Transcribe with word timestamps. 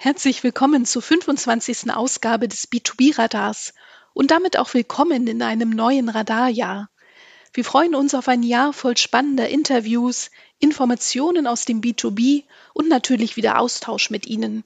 Herzlich 0.00 0.44
willkommen 0.44 0.84
zur 0.84 1.02
25. 1.02 1.90
Ausgabe 1.90 2.46
des 2.46 2.70
B2B-Radars 2.70 3.74
und 4.14 4.30
damit 4.30 4.56
auch 4.56 4.72
willkommen 4.72 5.26
in 5.26 5.42
einem 5.42 5.70
neuen 5.70 6.08
Radarjahr. 6.08 6.88
Wir 7.52 7.64
freuen 7.64 7.96
uns 7.96 8.14
auf 8.14 8.28
ein 8.28 8.44
Jahr 8.44 8.72
voll 8.72 8.96
spannender 8.96 9.48
Interviews, 9.48 10.30
Informationen 10.60 11.48
aus 11.48 11.64
dem 11.64 11.80
B2B 11.80 12.44
und 12.74 12.88
natürlich 12.88 13.36
wieder 13.36 13.58
Austausch 13.58 14.08
mit 14.08 14.28
Ihnen. 14.28 14.62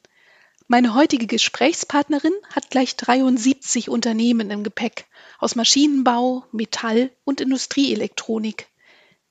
Meine 0.69 0.93
heutige 0.93 1.27
Gesprächspartnerin 1.27 2.35
hat 2.55 2.69
gleich 2.69 2.95
73 2.97 3.89
Unternehmen 3.89 4.51
im 4.51 4.63
Gepäck 4.63 5.07
aus 5.39 5.55
Maschinenbau, 5.55 6.45
Metall 6.53 7.11
und 7.25 7.41
Industrieelektronik. 7.41 8.67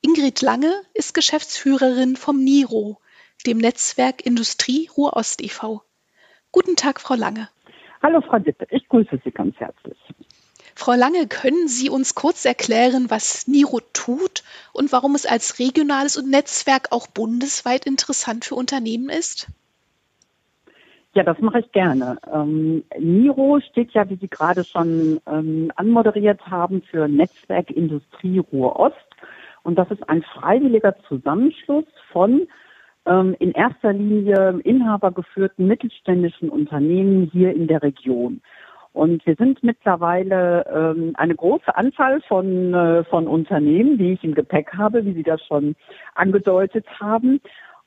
Ingrid 0.02 0.41
Lange 0.41 0.81
ist 0.95 1.13
Geschäftsführerin 1.13 2.15
vom 2.15 2.43
NIRO, 2.43 2.99
dem 3.45 3.59
Netzwerk 3.59 4.25
Industrie 4.25 4.89
Ruhr-Ost 4.97 5.43
e.V. 5.43 5.83
Guten 6.52 6.75
Tag, 6.75 6.99
Frau 6.99 7.15
Lange. 7.15 7.47
Hallo, 8.03 8.21
Frau 8.21 8.39
Dippe. 8.39 8.67
Ich 8.71 8.88
grüße 8.89 9.21
Sie 9.23 9.31
ganz 9.31 9.55
herzlich. 9.57 9.98
Frau 10.75 10.94
Lange, 10.94 11.27
können 11.27 11.67
Sie 11.67 11.89
uns 11.89 12.16
kurz 12.16 12.44
erklären, 12.45 13.05
was 13.09 13.48
NIRO 13.48 13.80
tut 13.94 14.44
und 14.73 14.91
warum 14.91 15.16
es 15.16 15.25
als 15.25 15.59
regionales 15.59 16.17
und 16.17 16.30
Netzwerk 16.30 16.91
auch 16.91 17.08
bundesweit 17.08 17.85
interessant 17.85 18.45
für 18.45 18.55
Unternehmen 18.55 19.09
ist? 19.09 19.48
Ja, 21.13 21.23
das 21.23 21.39
mache 21.39 21.59
ich 21.59 21.72
gerne. 21.72 22.17
Ähm, 22.34 22.83
NIRO 22.97 23.59
steht 23.59 23.91
ja, 23.91 24.09
wie 24.09 24.16
Sie 24.16 24.30
gerade 24.30 24.63
schon 24.63 25.20
ähm, 25.27 25.72
anmoderiert 25.75 26.47
haben, 26.47 26.81
für 26.81 27.08
Netzwerk 27.08 27.70
Industrie 27.70 28.39
Ruhr 28.39 28.80
Ost. 28.80 28.95
Und 29.63 29.75
das 29.75 29.91
ist 29.91 30.08
ein 30.09 30.23
freiwilliger 30.23 30.95
Zusammenschluss 31.08 31.86
von 32.11 32.47
in 33.03 33.51
erster 33.53 33.93
Linie 33.93 34.59
inhabergeführten 34.63 35.65
mittelständischen 35.65 36.49
Unternehmen 36.49 37.29
hier 37.33 37.51
in 37.51 37.67
der 37.67 37.81
Region. 37.81 38.41
Und 38.93 39.25
wir 39.25 39.35
sind 39.35 39.63
mittlerweile 39.63 40.66
ähm, 40.71 41.13
eine 41.16 41.35
große 41.35 41.75
Anzahl 41.75 42.21
von, 42.27 42.73
äh, 42.73 43.03
von 43.05 43.27
Unternehmen, 43.27 43.97
die 43.97 44.13
ich 44.13 44.23
im 44.23 44.35
Gepäck 44.35 44.73
habe, 44.77 45.05
wie 45.05 45.13
Sie 45.13 45.23
das 45.23 45.41
schon 45.45 45.75
angedeutet 46.13 46.85
haben. 46.99 47.39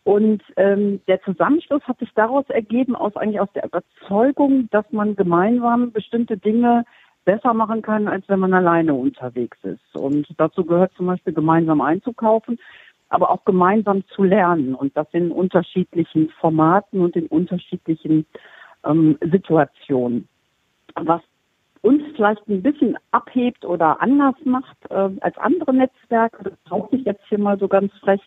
Und 0.04 0.42
ähm, 0.56 1.00
der 1.06 1.20
Zusammenschluss 1.22 1.82
hat 1.84 1.98
sich 1.98 2.10
daraus 2.14 2.48
ergeben, 2.48 2.96
aus 2.96 3.16
eigentlich 3.16 3.40
aus 3.40 3.52
der 3.54 3.64
Überzeugung, 3.64 4.68
dass 4.70 4.84
man 4.92 5.16
gemeinsam 5.16 5.92
bestimmte 5.92 6.36
Dinge 6.36 6.84
besser 7.24 7.54
machen 7.54 7.82
kann, 7.82 8.08
als 8.08 8.28
wenn 8.28 8.38
man 8.38 8.52
alleine 8.52 8.94
unterwegs 8.94 9.58
ist. 9.62 9.96
Und 9.96 10.26
dazu 10.38 10.64
gehört 10.64 10.92
zum 10.94 11.06
Beispiel 11.06 11.32
gemeinsam 11.32 11.80
einzukaufen, 11.80 12.58
aber 13.08 13.30
auch 13.30 13.44
gemeinsam 13.44 14.04
zu 14.08 14.22
lernen 14.22 14.74
und 14.74 14.96
das 14.96 15.06
in 15.12 15.30
unterschiedlichen 15.30 16.30
Formaten 16.40 17.00
und 17.00 17.16
in 17.16 17.26
unterschiedlichen 17.26 18.26
ähm, 18.84 19.18
Situationen. 19.20 20.28
Was 20.96 21.22
uns 21.82 22.02
vielleicht 22.16 22.48
ein 22.48 22.62
bisschen 22.62 22.96
abhebt 23.10 23.64
oder 23.64 24.00
anders 24.00 24.36
macht 24.44 24.76
äh, 24.90 25.10
als 25.20 25.36
andere 25.38 25.74
Netzwerke, 25.74 26.44
das 26.44 26.54
brauche 26.64 26.96
ich 26.96 27.04
jetzt 27.04 27.22
hier 27.28 27.38
mal 27.38 27.58
so 27.58 27.68
ganz 27.68 27.92
frech, 28.00 28.22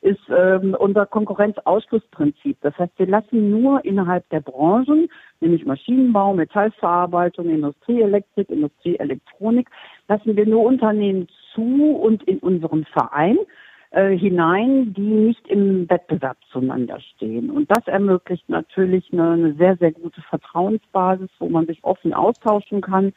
ist 0.00 0.20
ähm, 0.28 0.76
unser 0.78 1.06
Konkurrenzausschlussprinzip. 1.06 2.58
Das 2.60 2.76
heißt, 2.78 2.92
wir 2.98 3.06
lassen 3.06 3.50
nur 3.50 3.84
innerhalb 3.84 4.28
der 4.28 4.40
Branchen, 4.40 5.08
nämlich 5.40 5.64
Maschinenbau, 5.64 6.34
Metallverarbeitung, 6.34 7.48
Industrieelektrik, 7.48 8.50
Industrieelektronik, 8.50 9.68
lassen 10.08 10.36
wir 10.36 10.46
nur 10.46 10.64
Unternehmen 10.64 11.26
zu 11.54 11.96
und 11.96 12.22
in 12.24 12.38
unserem 12.38 12.84
Verein 12.84 13.38
äh, 13.94 14.16
hinein, 14.18 14.92
die 14.92 15.02
nicht 15.02 15.46
im 15.46 15.88
Wettbewerb 15.88 16.36
zueinander 16.50 16.98
stehen. 17.00 17.50
Und 17.50 17.70
das 17.70 17.86
ermöglicht 17.86 18.48
natürlich 18.48 19.12
eine, 19.12 19.30
eine 19.30 19.54
sehr, 19.54 19.76
sehr 19.76 19.92
gute 19.92 20.20
Vertrauensbasis, 20.22 21.30
wo 21.38 21.48
man 21.48 21.66
sich 21.66 21.82
offen 21.84 22.12
austauschen 22.12 22.80
kann, 22.80 23.12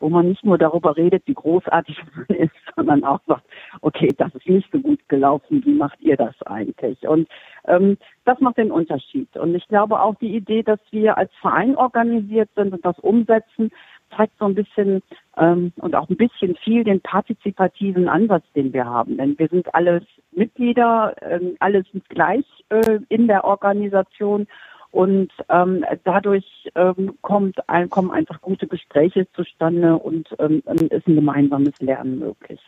wo 0.00 0.10
man 0.10 0.28
nicht 0.28 0.44
nur 0.44 0.58
darüber 0.58 0.96
redet, 0.96 1.22
wie 1.26 1.34
großartig 1.34 1.98
man 2.28 2.38
ist, 2.38 2.52
sondern 2.76 3.04
auch 3.04 3.20
sagt, 3.26 3.44
okay, 3.80 4.08
das 4.18 4.34
ist 4.34 4.46
nicht 4.46 4.70
so 4.70 4.80
gut 4.80 5.00
gelaufen, 5.08 5.64
wie 5.64 5.74
macht 5.74 6.00
ihr 6.00 6.16
das 6.16 6.34
eigentlich? 6.42 7.08
Und 7.08 7.26
ähm, 7.66 7.96
das 8.26 8.38
macht 8.40 8.58
den 8.58 8.70
Unterschied. 8.70 9.34
Und 9.36 9.54
ich 9.54 9.66
glaube 9.68 10.00
auch 10.00 10.16
die 10.16 10.36
Idee, 10.36 10.62
dass 10.62 10.80
wir 10.90 11.16
als 11.16 11.32
Verein 11.40 11.74
organisiert 11.74 12.50
sind 12.54 12.74
und 12.74 12.84
das 12.84 12.98
umsetzen, 12.98 13.70
zeigt 14.16 14.38
so 14.38 14.46
ein 14.46 14.54
bisschen 14.54 15.02
ähm, 15.36 15.72
und 15.76 15.94
auch 15.94 16.08
ein 16.08 16.16
bisschen 16.16 16.56
viel 16.56 16.84
den 16.84 17.00
partizipativen 17.00 18.08
Ansatz, 18.08 18.44
den 18.54 18.72
wir 18.72 18.84
haben. 18.84 19.16
Denn 19.16 19.38
wir 19.38 19.48
sind 19.48 19.74
alles 19.74 20.02
Mitglieder, 20.32 21.14
ähm, 21.22 21.56
alle 21.60 21.82
sind 21.92 22.08
gleich 22.08 22.44
äh, 22.70 22.98
in 23.08 23.26
der 23.26 23.44
Organisation 23.44 24.46
und 24.90 25.30
ähm, 25.50 25.84
dadurch 26.04 26.46
ähm, 26.74 27.18
kommt 27.20 27.68
ein, 27.68 27.90
kommen 27.90 28.10
einfach 28.10 28.40
gute 28.40 28.66
Gespräche 28.66 29.30
zustande 29.32 29.96
und 29.96 30.28
ähm, 30.38 30.62
ist 30.90 31.06
ein 31.06 31.14
gemeinsames 31.14 31.78
Lernen 31.80 32.18
möglich. 32.18 32.60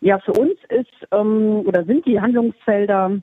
Ja, 0.00 0.18
für 0.20 0.32
uns 0.32 0.56
ist 0.68 1.08
ähm, 1.10 1.62
oder 1.66 1.84
sind 1.84 2.06
die 2.06 2.20
Handlungsfelder 2.20 3.20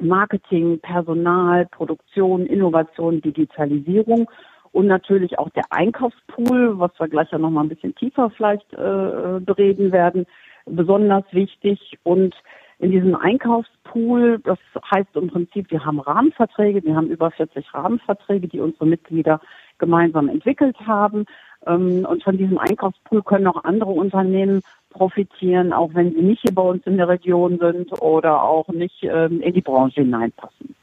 Marketing, 0.00 0.78
Personal, 0.80 1.66
Produktion, 1.66 2.46
Innovation, 2.46 3.20
Digitalisierung 3.20 4.30
und 4.72 4.86
natürlich 4.86 5.38
auch 5.38 5.50
der 5.50 5.64
Einkaufspool, 5.70 6.78
was 6.78 6.92
wir 6.98 7.08
gleich 7.08 7.30
ja 7.32 7.38
noch 7.38 7.50
mal 7.50 7.62
ein 7.62 7.68
bisschen 7.68 7.94
tiefer 7.94 8.30
vielleicht 8.30 8.72
äh, 8.72 9.40
bereden 9.40 9.92
werden, 9.92 10.26
besonders 10.66 11.24
wichtig. 11.32 11.98
Und 12.04 12.34
in 12.78 12.92
diesem 12.92 13.16
Einkaufspool, 13.16 14.38
das 14.44 14.58
heißt 14.90 15.14
im 15.14 15.28
Prinzip, 15.28 15.70
wir 15.70 15.84
haben 15.84 16.00
Rahmenverträge, 16.00 16.84
wir 16.84 16.94
haben 16.94 17.08
über 17.08 17.30
40 17.30 17.74
Rahmenverträge, 17.74 18.48
die 18.48 18.60
unsere 18.60 18.86
Mitglieder 18.86 19.40
gemeinsam 19.78 20.28
entwickelt 20.28 20.76
haben. 20.86 21.26
Ähm, 21.66 22.06
und 22.08 22.22
von 22.22 22.38
diesem 22.38 22.58
Einkaufspool 22.58 23.22
können 23.22 23.48
auch 23.48 23.64
andere 23.64 23.90
Unternehmen 23.90 24.62
profitieren, 24.90 25.72
auch 25.72 25.90
wenn 25.94 26.12
sie 26.12 26.22
nicht 26.22 26.42
hier 26.42 26.54
bei 26.54 26.62
uns 26.62 26.86
in 26.86 26.96
der 26.96 27.08
Region 27.08 27.58
sind 27.58 27.92
oder 28.00 28.42
auch 28.42 28.68
nicht 28.68 29.02
ähm, 29.02 29.40
in 29.40 29.52
die 29.52 29.60
Branche 29.60 30.02
hineinpassen. 30.02 30.74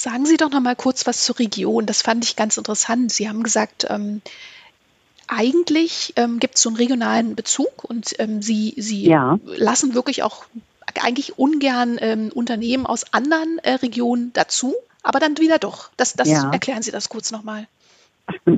Sagen 0.00 0.24
Sie 0.24 0.38
doch 0.38 0.50
noch 0.50 0.62
mal 0.62 0.76
kurz 0.76 1.06
was 1.06 1.24
zur 1.24 1.38
Region. 1.38 1.84
Das 1.84 2.00
fand 2.00 2.24
ich 2.24 2.34
ganz 2.34 2.56
interessant. 2.56 3.12
Sie 3.12 3.28
haben 3.28 3.42
gesagt, 3.42 3.86
ähm, 3.90 4.22
eigentlich 5.28 6.14
ähm, 6.16 6.38
gibt 6.38 6.54
es 6.54 6.62
so 6.62 6.70
einen 6.70 6.78
regionalen 6.78 7.36
Bezug 7.36 7.84
und 7.84 8.14
ähm, 8.18 8.40
Sie, 8.40 8.72
Sie 8.78 9.06
ja. 9.06 9.38
lassen 9.44 9.92
wirklich 9.92 10.22
auch 10.22 10.46
eigentlich 11.02 11.38
ungern 11.38 11.98
ähm, 12.00 12.30
Unternehmen 12.34 12.86
aus 12.86 13.12
anderen 13.12 13.58
äh, 13.58 13.72
Regionen 13.72 14.32
dazu, 14.32 14.74
aber 15.02 15.18
dann 15.18 15.36
wieder 15.36 15.58
doch. 15.58 15.90
Das, 15.98 16.14
das 16.14 16.30
ja. 16.30 16.50
erklären 16.50 16.80
Sie 16.80 16.92
das 16.92 17.10
kurz 17.10 17.30
nochmal. 17.30 17.66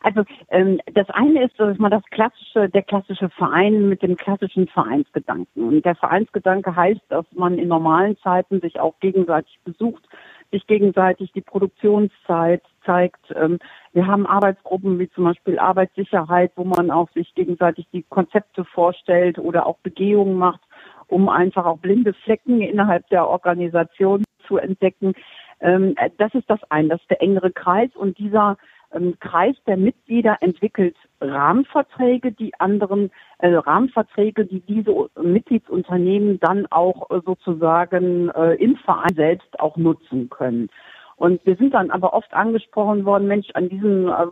Also 0.00 0.22
ähm, 0.50 0.80
das 0.94 1.10
eine 1.10 1.44
ist, 1.44 1.58
dass 1.58 1.76
man 1.78 1.90
das 1.90 2.04
klassische, 2.10 2.68
der 2.68 2.82
klassische 2.82 3.28
Verein 3.30 3.88
mit 3.88 4.02
dem 4.02 4.16
klassischen 4.16 4.68
Vereinsgedanken. 4.68 5.64
Und 5.64 5.84
der 5.84 5.96
Vereinsgedanke 5.96 6.74
heißt, 6.76 7.00
dass 7.08 7.26
man 7.32 7.58
in 7.58 7.68
normalen 7.68 8.16
Zeiten 8.18 8.60
sich 8.60 8.78
auch 8.78 8.94
gegenseitig 9.00 9.58
besucht, 9.64 10.04
sich 10.50 10.66
gegenseitig 10.66 11.32
die 11.32 11.40
Produktionszeit 11.40 12.62
zeigt. 12.84 13.32
Ähm, 13.34 13.58
wir 13.92 14.06
haben 14.06 14.26
Arbeitsgruppen 14.26 14.98
wie 14.98 15.10
zum 15.10 15.24
Beispiel 15.24 15.58
Arbeitssicherheit, 15.58 16.52
wo 16.56 16.64
man 16.64 16.90
auch 16.90 17.10
sich 17.12 17.34
gegenseitig 17.34 17.86
die 17.92 18.04
Konzepte 18.04 18.64
vorstellt 18.64 19.38
oder 19.38 19.66
auch 19.66 19.78
Begehungen 19.78 20.36
macht, 20.36 20.60
um 21.06 21.28
einfach 21.28 21.66
auch 21.66 21.78
blinde 21.78 22.14
Flecken 22.14 22.60
innerhalb 22.60 23.06
der 23.08 23.28
Organisation 23.28 24.24
zu 24.46 24.56
entdecken. 24.56 25.14
Ähm, 25.60 25.94
das 26.16 26.34
ist 26.34 26.48
das 26.48 26.60
eine, 26.70 26.88
das 26.88 27.00
ist 27.00 27.10
der 27.10 27.22
engere 27.22 27.50
Kreis 27.50 27.90
und 27.94 28.18
dieser 28.18 28.56
ähm, 28.92 29.14
Kreis 29.20 29.56
der 29.66 29.76
Mitglieder 29.76 30.38
entwickelt 30.40 30.96
Rahmenverträge, 31.20 32.32
die 32.32 32.52
anderen 32.58 33.10
äh, 33.38 33.54
Rahmenverträge, 33.54 34.46
die 34.46 34.60
diese 34.60 35.08
Mitgliedsunternehmen 35.20 36.40
dann 36.40 36.66
auch 36.66 37.10
äh, 37.10 37.20
sozusagen 37.24 38.30
äh, 38.30 38.54
im 38.54 38.76
Verein 38.76 39.14
selbst 39.14 39.58
auch 39.60 39.76
nutzen 39.76 40.30
können. 40.30 40.68
Und 41.18 41.44
wir 41.44 41.56
sind 41.56 41.74
dann 41.74 41.90
aber 41.90 42.14
oft 42.14 42.32
angesprochen 42.32 43.04
worden, 43.04 43.26
Mensch, 43.26 43.48
an 43.54 43.68
diesen, 43.68 44.06
äh, 44.06 44.26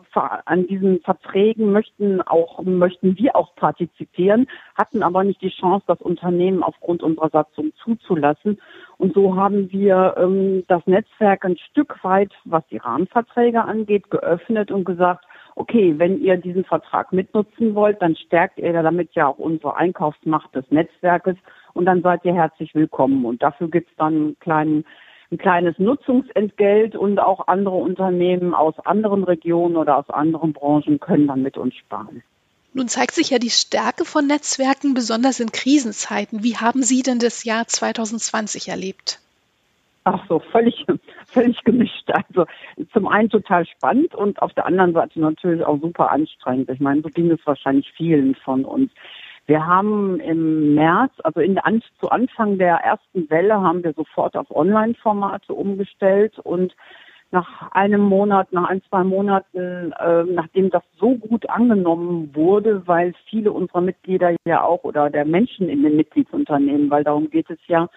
an 0.45 0.67
diesen 0.69 1.01
Verträgen 1.01 1.73
möchten 1.73 2.23
auch, 2.23 2.63
möchten 2.63 3.19
wir 3.19 3.35
auch 3.35 3.57
partizipieren, 3.57 4.47
hatten 4.77 5.03
aber 5.03 5.25
nicht 5.25 5.43
die 5.43 5.51
Chance, 5.51 5.85
das 5.89 6.01
Unternehmen 6.01 6.63
aufgrund 6.63 7.03
unserer 7.03 7.31
Satzung 7.31 7.73
zuzulassen. 7.83 8.61
Und 8.99 9.15
so 9.15 9.35
haben 9.35 9.73
wir 9.73 10.15
ähm, 10.17 10.63
das 10.69 10.87
Netzwerk 10.87 11.45
ein 11.45 11.59
Stück 11.59 12.05
weit, 12.05 12.33
was 12.45 12.65
die 12.69 12.79
Rahmenverträge 12.79 13.65
angeht, 13.65 14.09
geöffnet 14.09 14.71
und 14.71 14.85
gesagt, 14.85 15.25
okay, 15.57 15.95
wenn 15.99 16.21
ihr 16.21 16.37
diesen 16.37 16.65
Vertrag 16.65 17.13
mitnutzen 17.13 17.75
wollt, 17.75 18.01
dann 18.01 18.15
stärkt 18.15 18.59
ihr 18.59 18.73
damit 18.73 19.13
ja 19.15 19.27
auch 19.27 19.39
unsere 19.39 19.75
Einkaufsmacht 19.75 20.55
des 20.55 20.71
Netzwerkes 20.71 21.37
und 21.73 21.87
dann 21.87 22.03
seid 22.03 22.25
ihr 22.25 22.35
herzlich 22.35 22.75
willkommen. 22.77 23.25
Und 23.25 23.43
dafür 23.43 23.69
gibt's 23.69 23.93
dann 23.97 24.15
einen 24.15 24.39
kleinen 24.39 24.85
ein 25.31 25.39
kleines 25.39 25.79
Nutzungsentgelt 25.79 26.95
und 26.95 27.19
auch 27.19 27.49
andere 27.49 27.77
Unternehmen 27.77 28.55
aus 28.55 28.75
anderen 28.85 29.25
Regionen 29.25 29.77
oder 29.77 29.99
aus 29.99 30.11
anderen 30.11 30.53
Branchen 30.53 31.01
können 31.01 31.27
dann 31.27 31.43
mit 31.43 31.57
uns 31.57 31.75
sparen. 31.75 32.23
Nun 32.73 32.89
zeigt 32.89 33.13
sich 33.13 33.31
ja 33.31 33.39
die 33.39 33.51
Stärke 33.51 34.05
von 34.05 34.27
Netzwerken 34.27 34.93
besonders 34.93 35.41
in 35.41 35.51
Krisenzeiten. 35.51 36.45
Wie 36.45 36.57
haben 36.57 36.83
Sie 36.83 37.03
denn 37.03 37.19
das 37.19 37.45
Jahr 37.45 37.67
2020 37.67 38.69
erlebt? 38.69 39.19
Ach 40.05 40.23
so, 40.29 40.39
völlig, 40.39 40.87
völlig 41.27 41.59
gemischt. 41.65 42.09
Also 42.13 42.47
zum 42.93 43.09
einen 43.09 43.29
total 43.29 43.67
spannend 43.67 44.15
und 44.15 44.41
auf 44.41 44.53
der 44.53 44.67
anderen 44.67 44.93
Seite 44.93 45.19
natürlich 45.19 45.65
auch 45.65 45.81
super 45.81 46.13
anstrengend. 46.13 46.71
Ich 46.71 46.79
meine, 46.79 47.01
so 47.01 47.09
ging 47.09 47.31
es 47.31 47.41
wahrscheinlich 47.45 47.91
vielen 47.97 48.35
von 48.37 48.65
uns. 48.65 48.93
Wir 49.47 49.65
haben 49.65 50.19
im 50.21 50.75
März, 50.75 51.13
also 51.23 51.41
in, 51.41 51.59
an, 51.59 51.83
zu 52.01 52.11
Anfang 52.11 52.59
der 52.59 52.77
ersten 52.79 53.31
Welle, 53.31 53.61
haben 53.61 53.85
wir 53.85 53.93
sofort 53.93 54.37
auf 54.37 54.51
Online-Formate 54.51 55.53
umgestellt 55.55 56.39
und 56.41 56.75
nach 57.31 57.71
einem 57.73 58.03
Monat, 58.03 58.53
nach 58.53 58.69
ein, 58.69 58.83
zwei 58.89 59.05
Monaten, 59.05 59.93
äh, 59.93 60.25
nachdem 60.25 60.71
das 60.71 60.83
so 60.99 61.17
gut 61.17 61.49
angenommen 61.49 62.35
wurde, 62.35 62.87
weil 62.87 63.15
viele 63.29 63.53
unserer 63.53 63.81
Mitglieder 63.81 64.35
ja 64.45 64.63
auch 64.63 64.85
oder 64.85 65.11
der 65.11 65.25
Menschen 65.25 65.69
in 65.69 65.83
den 65.83 65.97
Mitgliedsunternehmen, 65.97 66.91
weil 66.91 67.05
darum 67.05 67.31
geht 67.31 67.51
es 67.51 67.59
ja, 67.67 67.89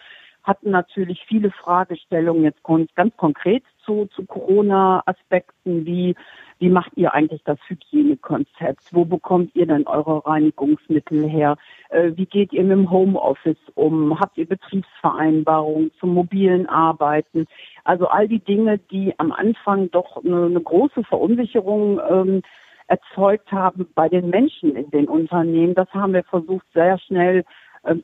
hatten 0.44 0.72
natürlich 0.72 1.24
viele 1.28 1.52
Fragestellungen 1.52 2.44
jetzt 2.44 2.64
ganz 2.96 3.16
konkret 3.18 3.64
zu, 3.86 4.08
zu 4.08 4.26
Corona-Aspekten 4.26 5.86
wie 5.86 6.16
wie 6.60 6.70
macht 6.70 6.92
ihr 6.96 7.14
eigentlich 7.14 7.42
das 7.44 7.58
Hygienekonzept? 7.68 8.82
Wo 8.92 9.06
bekommt 9.06 9.56
ihr 9.56 9.66
denn 9.66 9.88
eure 9.88 10.26
Reinigungsmittel 10.26 11.28
her? 11.28 11.58
Äh, 11.90 12.12
wie 12.16 12.26
geht 12.26 12.52
ihr 12.54 12.64
mit 12.64 12.72
dem 12.72 12.92
Homeoffice 12.92 13.58
um? 13.76 14.20
Habt 14.20 14.38
ihr 14.38 14.48
Betriebsvereinbarungen 14.48 15.92
zum 16.00 16.14
mobilen 16.14 16.68
Arbeiten? 16.68 17.48
Also 17.86 18.08
all 18.08 18.28
die 18.28 18.44
Dinge, 18.44 18.78
die 18.78 19.18
am 19.18 19.32
Anfang 19.32 19.90
doch 19.92 20.24
eine, 20.24 20.46
eine 20.46 20.62
große 20.62 21.04
Verunsicherung 21.06 22.00
ähm, 22.10 22.42
erzeugt 22.88 23.52
haben 23.52 23.88
bei 23.96 24.10
den 24.10 24.30
Menschen 24.30 24.76
in 24.76 24.90
den 24.92 25.08
Unternehmen, 25.08 25.76
das 25.76 25.88
haben 25.94 26.14
wir 26.14 26.24
versucht 26.24 26.66
sehr 26.74 26.98
schnell 27.00 27.46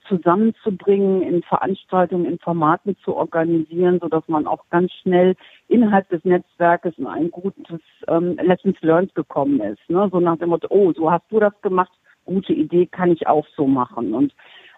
zusammenzubringen, 0.07 1.21
in 1.21 1.43
Veranstaltungen, 1.43 2.25
in 2.25 2.39
Formaten 2.39 2.95
zu 3.03 3.15
organisieren, 3.15 3.99
so 4.01 4.07
dass 4.07 4.27
man 4.27 4.47
auch 4.47 4.63
ganz 4.69 4.91
schnell 4.93 5.35
innerhalb 5.67 6.09
des 6.09 6.23
Netzwerkes 6.23 6.97
in 6.97 7.07
ein 7.07 7.29
gutes 7.31 7.81
ähm, 8.07 8.37
Lessons 8.41 8.77
Learned 8.81 9.13
gekommen 9.15 9.59
ist. 9.61 9.89
Ne? 9.89 10.07
So 10.11 10.19
nach 10.19 10.37
dem 10.37 10.49
Motto, 10.49 10.67
oh, 10.69 10.93
so 10.93 11.11
hast 11.11 11.25
du 11.29 11.39
das 11.39 11.53
gemacht, 11.61 11.91
gute 12.25 12.53
Idee, 12.53 12.85
kann 12.85 13.11
ich 13.11 13.27
auch 13.27 13.45
so 13.55 13.67
machen. 13.67 14.13
Und 14.13 14.33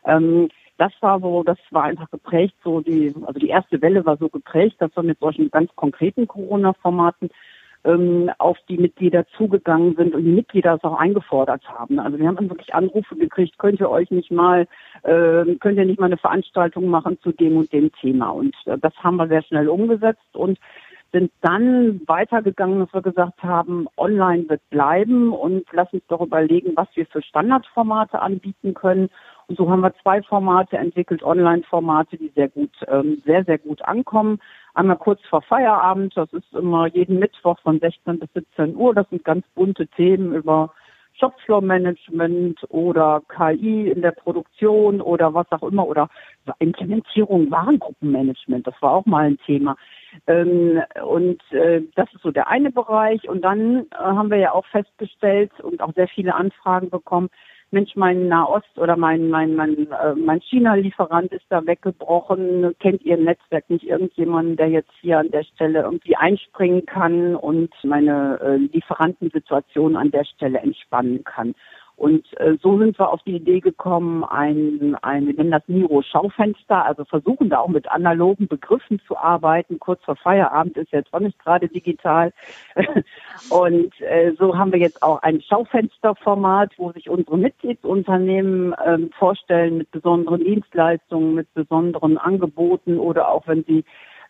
ähm, 0.05 0.49
das 0.77 0.91
war 1.01 1.19
so, 1.19 1.43
das 1.43 1.57
war 1.71 1.83
einfach 1.83 2.09
geprägt, 2.11 2.55
so 2.63 2.81
die, 2.81 3.13
also 3.25 3.39
die 3.39 3.49
erste 3.49 3.81
Welle 3.81 4.05
war 4.05 4.17
so 4.17 4.29
geprägt, 4.29 4.75
dass 4.79 4.95
wir 4.95 5.03
mit 5.03 5.19
solchen 5.19 5.49
ganz 5.49 5.69
konkreten 5.75 6.27
Corona-Formaten 6.27 7.29
ähm, 7.87 8.29
auf 8.37 8.57
die 8.67 8.77
Mitglieder 8.77 9.25
zugegangen 9.37 9.95
sind 9.95 10.13
und 10.13 10.23
die 10.23 10.31
Mitglieder 10.31 10.75
es 10.75 10.83
auch 10.83 10.99
eingefordert 10.99 11.63
haben. 11.67 11.99
Also 11.99 12.19
wir 12.19 12.27
haben 12.27 12.35
dann 12.35 12.49
wirklich 12.49 12.75
Anrufe 12.75 13.15
gekriegt, 13.15 13.57
könnt 13.57 13.79
ihr 13.79 13.89
euch 13.89 14.11
nicht 14.11 14.29
mal, 14.29 14.67
äh, 15.03 15.55
könnt 15.59 15.77
ihr 15.77 15.85
nicht 15.85 15.99
mal 15.99 16.07
eine 16.07 16.17
Veranstaltung 16.17 16.87
machen 16.87 17.17
zu 17.21 17.31
dem 17.31 17.57
und 17.57 17.71
dem 17.71 17.91
Thema. 17.93 18.29
Und 18.29 18.55
äh, 18.65 18.77
das 18.77 18.93
haben 18.97 19.15
wir 19.15 19.27
sehr 19.27 19.43
schnell 19.43 19.69
umgesetzt 19.69 20.35
und 20.35 20.59
sind 21.13 21.31
dann 21.41 22.01
weitergegangen, 22.05 22.79
dass 22.79 22.93
wir 22.93 23.01
gesagt 23.01 23.41
haben, 23.41 23.87
online 23.97 24.49
wird 24.49 24.61
bleiben 24.69 25.31
und 25.31 25.65
lass 25.71 25.91
uns 25.93 26.03
doch 26.07 26.21
überlegen, 26.21 26.73
was 26.75 26.87
wir 26.95 27.05
für 27.05 27.21
Standardformate 27.21 28.19
anbieten 28.19 28.73
können. 28.73 29.09
Und 29.47 29.57
so 29.57 29.69
haben 29.69 29.81
wir 29.81 29.93
zwei 30.01 30.21
Formate 30.21 30.77
entwickelt, 30.77 31.23
Online-Formate, 31.23 32.17
die 32.17 32.31
sehr 32.35 32.49
gut, 32.49 32.71
ähm, 32.87 33.21
sehr, 33.25 33.45
sehr 33.45 33.57
gut 33.57 33.81
ankommen. 33.83 34.39
Einmal 34.77 34.97
kurz 34.97 35.19
vor 35.25 35.41
Feierabend, 35.41 36.15
das 36.15 36.31
ist 36.33 36.53
immer 36.53 36.85
jeden 36.85 37.17
Mittwoch 37.17 37.57
von 37.63 37.79
16 37.79 38.19
bis 38.19 38.31
17 38.33 38.75
Uhr. 38.75 38.93
Das 38.93 39.09
sind 39.09 39.23
ganz 39.23 39.43
bunte 39.55 39.87
Themen 39.87 40.35
über 40.35 40.71
Shopfloor-Management 41.19 42.59
oder 42.69 43.23
KI 43.27 43.89
in 43.89 44.03
der 44.03 44.11
Produktion 44.11 45.01
oder 45.01 45.33
was 45.33 45.51
auch 45.51 45.63
immer 45.63 45.87
oder 45.87 46.09
Implementierung 46.59 47.49
Warengruppenmanagement, 47.49 48.67
das 48.67 48.75
war 48.79 48.91
auch 48.91 49.07
mal 49.07 49.25
ein 49.25 49.39
Thema. 49.47 49.77
Ähm, 50.27 50.83
und 51.03 51.41
äh, 51.51 51.81
das 51.95 52.13
ist 52.13 52.21
so 52.21 52.29
der 52.29 52.47
eine 52.47 52.69
Bereich. 52.69 53.27
Und 53.27 53.41
dann 53.41 53.87
äh, 53.91 53.95
haben 53.97 54.29
wir 54.29 54.37
ja 54.37 54.51
auch 54.51 54.67
festgestellt 54.67 55.59
und 55.59 55.81
auch 55.81 55.95
sehr 55.95 56.07
viele 56.07 56.35
Anfragen 56.35 56.91
bekommen, 56.91 57.29
Mensch, 57.71 57.95
mein 57.95 58.29
Nahost 58.29 58.77
oder 58.77 58.95
mein, 58.95 59.29
mein, 59.29 59.55
mein, 59.55 59.91
äh, 59.91 60.15
mein 60.15 60.39
China-Lieferant 60.41 61.33
ist 61.33 61.45
da 61.49 61.65
weggebrochen. 61.65 62.73
Kennt 62.79 63.01
ihr 63.03 63.17
im 63.17 63.25
Netzwerk 63.25 63.69
nicht 63.69 63.83
irgendjemanden, 63.83 64.55
der 64.55 64.69
jetzt 64.69 64.91
hier 65.01 65.19
an 65.19 65.31
der 65.31 65.43
Stelle 65.43 65.81
irgendwie 65.81 66.15
einspringen 66.15 66.85
kann 66.85 67.35
und 67.35 67.73
meine 67.83 68.39
äh, 68.41 68.55
Lieferantensituation 68.55 69.97
an 69.97 70.11
der 70.11 70.23
Stelle 70.23 70.59
entspannen 70.59 71.25
kann? 71.25 71.55
Und 71.97 72.25
äh, 72.39 72.57
so 72.61 72.77
sind 72.77 72.97
wir 72.99 73.11
auf 73.11 73.23
die 73.23 73.37
Idee 73.37 73.59
gekommen, 73.59 74.23
ein, 74.23 74.95
ein 75.01 75.25
wir 75.25 75.33
nennen 75.33 75.49
das 75.49 75.67
Miro-Schaufenster, 75.67 76.85
also 76.85 77.05
versuchen 77.05 77.49
da 77.49 77.57
auch 77.57 77.69
mit 77.69 77.89
analogen 77.89 78.47
Begriffen 78.47 79.01
zu 79.07 79.17
arbeiten. 79.17 79.79
Kurz 79.79 80.03
vor 80.05 80.15
Feierabend 80.15 80.77
ist 80.77 80.91
jetzt 80.91 81.11
auch 81.11 81.19
nicht 81.19 81.39
gerade 81.39 81.67
digital. 81.67 82.31
Und 83.49 83.99
äh, 84.01 84.33
so 84.37 84.55
haben 84.55 84.71
wir 84.71 84.79
jetzt 84.79 85.01
auch 85.01 85.23
ein 85.23 85.41
Schaufensterformat, 85.41 86.73
wo 86.77 86.91
sich 86.91 87.09
unsere 87.09 87.39
Mitgliedsunternehmen 87.39 88.73
äh, 88.73 88.99
vorstellen 89.17 89.79
mit 89.79 89.89
besonderen 89.89 90.43
Dienstleistungen, 90.43 91.33
mit 91.33 91.51
besonderen 91.55 92.19
Angeboten 92.19 92.99
oder 92.99 93.27
auch 93.27 93.47
wenn 93.47 93.63
sie 93.63 93.83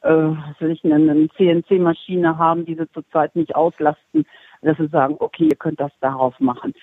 äh, 0.04 0.72
ich, 0.72 0.86
eine 0.86 1.28
CNC-Maschine 1.36 2.38
haben, 2.38 2.64
die 2.64 2.76
sie 2.76 2.90
zurzeit 2.94 3.36
nicht 3.36 3.56
auslasten, 3.56 4.26
dass 4.62 4.78
sie 4.78 4.88
sagen, 4.88 5.18
okay, 5.20 5.50
ihr 5.50 5.58
könnt 5.58 5.82
das 5.82 5.92
darauf 6.00 6.40
machen. 6.40 6.74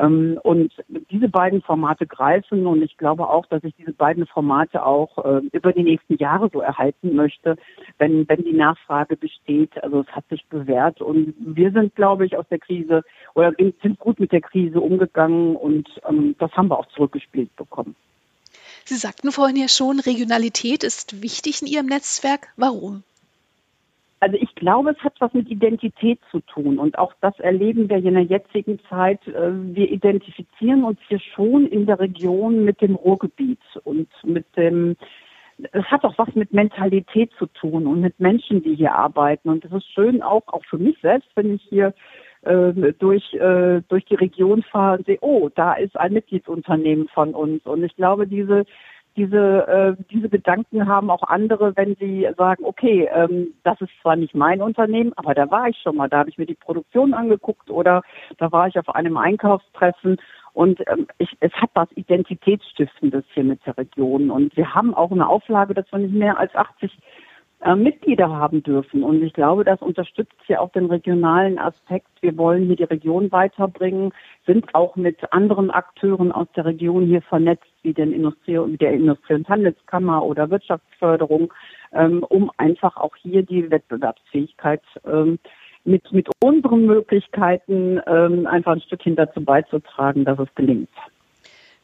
Ähm, 0.00 0.40
und 0.42 0.72
diese 1.10 1.28
beiden 1.28 1.60
Formate 1.60 2.06
greifen 2.06 2.66
und 2.66 2.82
ich 2.82 2.96
glaube 2.96 3.28
auch, 3.28 3.44
dass 3.46 3.62
ich 3.64 3.74
diese 3.76 3.92
beiden 3.92 4.26
Formate 4.26 4.84
auch 4.84 5.18
äh, 5.24 5.42
über 5.52 5.72
die 5.72 5.82
nächsten 5.82 6.16
Jahre 6.16 6.48
so 6.50 6.60
erhalten 6.60 7.14
möchte, 7.14 7.56
wenn, 7.98 8.26
wenn 8.28 8.42
die 8.44 8.54
Nachfrage 8.54 9.16
besteht. 9.16 9.82
Also 9.82 10.00
es 10.00 10.08
hat 10.08 10.26
sich 10.28 10.46
bewährt 10.46 11.02
und 11.02 11.34
wir 11.38 11.70
sind, 11.72 11.94
glaube 11.94 12.24
ich, 12.24 12.36
aus 12.36 12.46
der 12.48 12.58
Krise 12.58 13.02
oder 13.34 13.52
sind 13.58 13.98
gut 13.98 14.18
mit 14.18 14.32
der 14.32 14.40
Krise 14.40 14.80
umgegangen 14.80 15.54
und 15.54 15.88
ähm, 16.08 16.34
das 16.38 16.50
haben 16.52 16.68
wir 16.68 16.78
auch 16.78 16.88
zurückgespielt 16.88 17.54
bekommen. 17.56 17.94
Sie 18.86 18.96
sagten 18.96 19.30
vorhin 19.30 19.56
ja 19.56 19.68
schon, 19.68 20.00
Regionalität 20.00 20.82
ist 20.82 21.22
wichtig 21.22 21.60
in 21.60 21.68
Ihrem 21.68 21.86
Netzwerk. 21.86 22.48
Warum? 22.56 23.02
Also 24.20 24.36
ich 24.38 24.54
glaube, 24.54 24.90
es 24.90 25.02
hat 25.02 25.14
was 25.18 25.32
mit 25.32 25.48
Identität 25.48 26.20
zu 26.30 26.40
tun 26.40 26.78
und 26.78 26.98
auch 26.98 27.14
das 27.22 27.38
erleben 27.40 27.88
wir 27.88 27.96
in 27.96 28.14
der 28.14 28.22
jetzigen 28.22 28.78
Zeit. 28.90 29.26
Äh, 29.26 29.50
wir 29.74 29.90
identifizieren 29.90 30.84
uns 30.84 30.98
hier 31.08 31.20
schon 31.34 31.66
in 31.66 31.86
der 31.86 31.98
Region 31.98 32.62
mit 32.64 32.82
dem 32.82 32.96
Ruhrgebiet 32.96 33.60
und 33.84 34.08
mit 34.22 34.44
dem, 34.58 34.96
es 35.72 35.84
hat 35.86 36.04
auch 36.04 36.18
was 36.18 36.34
mit 36.34 36.52
Mentalität 36.52 37.30
zu 37.38 37.46
tun 37.46 37.86
und 37.86 38.02
mit 38.02 38.20
Menschen, 38.20 38.62
die 38.62 38.74
hier 38.74 38.94
arbeiten. 38.94 39.48
Und 39.48 39.64
es 39.64 39.72
ist 39.72 39.90
schön 39.90 40.20
auch, 40.22 40.46
auch 40.48 40.64
für 40.66 40.78
mich 40.78 40.98
selbst, 41.00 41.30
wenn 41.34 41.54
ich 41.54 41.62
hier 41.62 41.94
äh, 42.42 42.92
durch, 42.98 43.32
äh, 43.32 43.80
durch 43.88 44.04
die 44.04 44.16
Region 44.16 44.62
fahre 44.64 44.98
und 44.98 45.06
sehe, 45.06 45.18
oh, 45.22 45.48
da 45.54 45.72
ist 45.72 45.96
ein 45.98 46.12
Mitgliedsunternehmen 46.12 47.08
von 47.08 47.34
uns. 47.34 47.64
Und 47.64 47.84
ich 47.84 47.96
glaube, 47.96 48.26
diese 48.26 48.66
diese, 49.16 49.96
äh, 49.98 50.02
diese 50.10 50.28
Gedanken 50.28 50.88
haben 50.88 51.10
auch 51.10 51.22
andere, 51.22 51.76
wenn 51.76 51.96
sie 51.96 52.28
sagen, 52.36 52.64
okay, 52.64 53.08
ähm, 53.12 53.54
das 53.64 53.80
ist 53.80 53.90
zwar 54.02 54.16
nicht 54.16 54.34
mein 54.34 54.62
Unternehmen, 54.62 55.12
aber 55.16 55.34
da 55.34 55.50
war 55.50 55.68
ich 55.68 55.76
schon 55.82 55.96
mal, 55.96 56.08
da 56.08 56.18
habe 56.18 56.30
ich 56.30 56.38
mir 56.38 56.46
die 56.46 56.54
Produktion 56.54 57.14
angeguckt 57.14 57.70
oder 57.70 58.02
da 58.38 58.52
war 58.52 58.68
ich 58.68 58.78
auf 58.78 58.88
einem 58.94 59.16
Einkaufstreffen 59.16 60.18
und 60.52 60.80
ähm, 60.88 61.06
ich, 61.18 61.36
es 61.40 61.52
hat 61.54 61.70
was 61.74 61.88
Identitätsstiftendes 61.92 63.24
hier 63.34 63.44
mit 63.44 63.64
der 63.66 63.76
Region. 63.78 64.30
Und 64.30 64.56
wir 64.56 64.74
haben 64.74 64.94
auch 64.94 65.10
eine 65.10 65.28
Auflage, 65.28 65.74
dass 65.74 65.90
wir 65.92 66.00
nicht 66.00 66.14
mehr 66.14 66.38
als 66.38 66.54
80 66.54 66.90
äh, 67.62 67.74
Mitglieder 67.74 68.30
haben 68.30 68.62
dürfen. 68.62 69.02
Und 69.02 69.22
ich 69.22 69.32
glaube, 69.32 69.64
das 69.64 69.80
unterstützt 69.82 70.34
hier 70.46 70.60
auch 70.60 70.70
den 70.72 70.86
regionalen 70.86 71.58
Aspekt. 71.58 72.08
Wir 72.20 72.36
wollen 72.38 72.66
hier 72.66 72.76
die 72.76 72.84
Region 72.84 73.30
weiterbringen, 73.32 74.12
sind 74.46 74.74
auch 74.74 74.96
mit 74.96 75.32
anderen 75.32 75.70
Akteuren 75.70 76.32
aus 76.32 76.48
der 76.56 76.64
Region 76.64 77.06
hier 77.06 77.22
vernetzt, 77.22 77.70
wie 77.82 77.92
den 77.92 78.12
Industrie, 78.12 78.58
der 78.78 78.92
Industrie- 78.92 79.34
und 79.34 79.48
Handelskammer 79.48 80.24
oder 80.24 80.50
Wirtschaftsförderung, 80.50 81.52
ähm, 81.92 82.24
um 82.28 82.50
einfach 82.56 82.96
auch 82.96 83.14
hier 83.16 83.42
die 83.42 83.70
Wettbewerbsfähigkeit 83.70 84.82
ähm, 85.06 85.38
mit, 85.84 86.10
mit 86.12 86.28
unseren 86.42 86.86
Möglichkeiten 86.86 88.00
ähm, 88.06 88.46
einfach 88.46 88.72
ein 88.72 88.80
Stückchen 88.82 89.16
dazu 89.16 89.42
beizutragen, 89.42 90.24
dass 90.24 90.38
es 90.38 90.54
gelingt. 90.54 90.88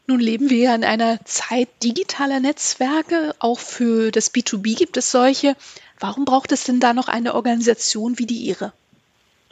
Nun 0.09 0.21
leben 0.21 0.49
wir 0.49 0.57
ja 0.57 0.75
in 0.75 0.85
einer 0.85 1.19
Zeit 1.25 1.67
digitaler 1.83 2.39
Netzwerke. 2.39 3.35
Auch 3.39 3.59
für 3.59 4.09
das 4.11 4.33
B2B 4.33 4.77
gibt 4.77 4.95
es 4.95 5.11
solche. 5.11 5.55
Warum 5.99 6.23
braucht 6.23 6.53
es 6.53 6.63
denn 6.63 6.79
da 6.79 6.93
noch 6.93 7.09
eine 7.09 7.35
Organisation 7.35 8.17
wie 8.17 8.25
die 8.25 8.45
Ihre? 8.45 8.71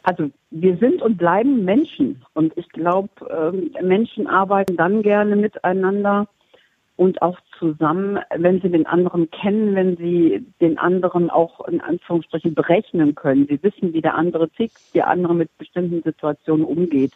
Also 0.04 0.32
wir 0.52 0.78
sind 0.78 1.02
und 1.02 1.18
bleiben 1.18 1.66
Menschen. 1.66 2.24
Und 2.34 2.58
ich 2.58 2.70
glaube, 2.70 3.10
ähm, 3.30 3.72
Menschen 3.86 4.28
arbeiten 4.28 4.78
dann 4.78 5.02
gerne 5.02 5.36
miteinander 5.36 6.30
und 6.96 7.22
auch 7.22 7.38
zusammen, 7.60 8.20
wenn 8.34 8.62
sie 8.62 8.70
den 8.70 8.86
anderen 8.86 9.30
kennen, 9.32 9.76
wenn 9.76 9.98
sie 9.98 10.46
den 10.62 10.78
anderen 10.78 11.30
auch 11.30 11.68
in 11.68 11.82
Anführungsstrichen 11.82 12.54
berechnen 12.54 13.16
können. 13.16 13.48
Sie 13.48 13.62
wissen, 13.62 13.94
wie 13.94 14.02
der 14.02 14.16
andere 14.16 14.50
tickt, 14.50 14.78
wie 14.94 15.00
der 15.00 15.08
andere 15.08 15.34
mit 15.34 15.58
bestimmten 15.58 16.02
Situationen 16.02 16.66
umgeht. 16.66 17.12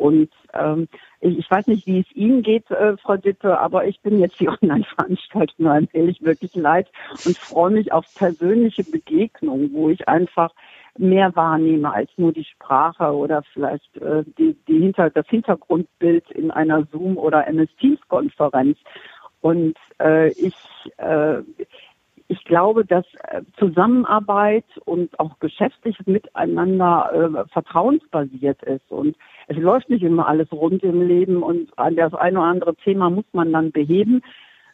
Und 0.00 0.30
ähm, 0.54 0.88
ich, 1.20 1.38
ich 1.38 1.50
weiß 1.50 1.66
nicht, 1.66 1.86
wie 1.86 2.00
es 2.00 2.16
Ihnen 2.16 2.42
geht, 2.42 2.70
äh, 2.70 2.96
Frau 2.96 3.18
Dippe, 3.18 3.60
aber 3.60 3.86
ich 3.86 4.00
bin 4.00 4.18
jetzt 4.18 4.40
die 4.40 4.48
Online-Veranstaltung 4.62 5.66
allmählich 5.66 6.22
wirklich 6.22 6.54
leid 6.54 6.90
und 7.26 7.36
freue 7.36 7.70
mich 7.70 7.92
auf 7.92 8.06
persönliche 8.14 8.82
Begegnungen, 8.82 9.74
wo 9.74 9.90
ich 9.90 10.08
einfach 10.08 10.54
mehr 10.96 11.36
wahrnehme 11.36 11.92
als 11.92 12.10
nur 12.16 12.32
die 12.32 12.44
Sprache 12.44 13.12
oder 13.14 13.42
vielleicht 13.52 13.94
äh, 13.98 14.24
die, 14.38 14.56
die 14.66 14.80
hinter, 14.80 15.10
das 15.10 15.26
Hintergrundbild 15.28 16.30
in 16.30 16.50
einer 16.50 16.86
Zoom- 16.90 17.18
oder 17.18 17.46
MS 17.46 17.68
Teams-Konferenz. 17.78 18.78
Und 19.42 19.76
äh, 20.00 20.28
ich, 20.30 20.56
äh, 20.96 21.42
ich 22.28 22.44
glaube, 22.44 22.84
dass 22.84 23.04
äh, 23.24 23.42
Zusammenarbeit 23.58 24.64
und 24.84 25.18
auch 25.18 25.40
geschäftliches 25.40 26.06
Miteinander 26.06 27.10
äh, 27.12 27.48
vertrauensbasiert 27.52 28.62
ist. 28.62 28.90
Und 28.90 29.16
es 29.50 29.56
läuft 29.56 29.90
nicht 29.90 30.04
immer 30.04 30.28
alles 30.28 30.52
rund 30.52 30.84
im 30.84 31.06
Leben 31.06 31.42
und 31.42 31.70
das 31.76 32.14
eine 32.14 32.38
oder 32.38 32.48
andere 32.48 32.76
Thema 32.76 33.10
muss 33.10 33.24
man 33.32 33.52
dann 33.52 33.72
beheben. 33.72 34.22